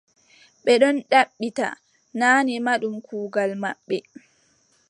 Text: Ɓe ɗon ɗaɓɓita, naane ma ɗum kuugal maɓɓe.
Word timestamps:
Ɓe 0.63 0.73
ɗon 0.81 0.95
ɗaɓɓita, 1.11 1.65
naane 2.19 2.53
ma 2.65 2.73
ɗum 2.81 2.95
kuugal 3.05 3.51
maɓɓe. 3.63 3.97